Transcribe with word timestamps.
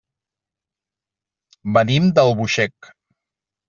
Venim 1.79 2.11
d'Albuixec. 2.19 2.95